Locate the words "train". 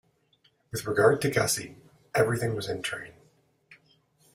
2.81-3.13